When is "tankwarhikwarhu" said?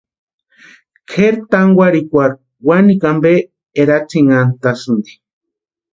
1.51-2.37